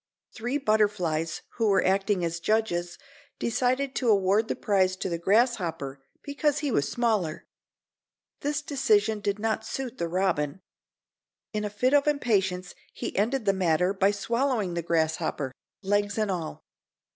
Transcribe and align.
Three 0.33 0.57
butterflies 0.57 1.43
who 1.57 1.67
were 1.67 1.85
acting 1.85 2.25
as 2.25 2.39
judges 2.39 2.97
decided 3.37 3.93
to 3.97 4.09
award 4.09 4.47
the 4.47 4.55
prize 4.55 4.95
to 4.95 5.09
the 5.09 5.19
grasshopper 5.19 6.01
because 6.23 6.57
he 6.57 6.71
was 6.71 6.89
smaller. 6.91 7.45
This 8.39 8.63
decision 8.63 9.19
did 9.19 9.37
not 9.37 9.63
suit 9.63 9.99
the 9.99 10.07
robin. 10.07 10.61
In 11.53 11.63
a 11.63 11.69
fit 11.69 11.93
of 11.93 12.07
impatience 12.07 12.73
he 12.91 13.15
ended 13.15 13.45
the 13.45 13.53
matter 13.53 13.93
by 13.93 14.09
swallowing 14.09 14.73
the 14.73 14.81
grasshopper—legs 14.81 16.17
and 16.17 16.31
all. 16.31 16.63